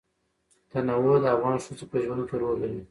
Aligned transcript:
تنوع 0.71 1.15
د 1.21 1.25
افغان 1.35 1.57
ښځو 1.65 1.85
په 1.91 1.97
ژوند 2.03 2.21
کې 2.29 2.35
رول 2.41 2.55
لري. 2.61 2.79